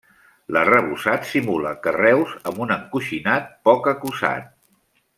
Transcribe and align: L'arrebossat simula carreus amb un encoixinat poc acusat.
L'arrebossat 0.55 1.27
simula 1.33 1.75
carreus 1.85 2.33
amb 2.53 2.65
un 2.67 2.75
encoixinat 2.79 3.55
poc 3.71 3.93
acusat. 3.97 4.53